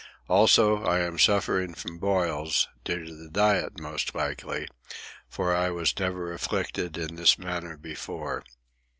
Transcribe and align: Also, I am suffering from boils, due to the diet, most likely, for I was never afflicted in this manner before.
Also, 0.27 0.83
I 0.83 1.01
am 1.01 1.19
suffering 1.19 1.75
from 1.75 1.99
boils, 1.99 2.67
due 2.83 3.05
to 3.05 3.13
the 3.15 3.29
diet, 3.29 3.79
most 3.79 4.15
likely, 4.15 4.67
for 5.29 5.55
I 5.55 5.69
was 5.69 5.93
never 5.99 6.33
afflicted 6.33 6.97
in 6.97 7.17
this 7.17 7.37
manner 7.37 7.77
before. 7.77 8.41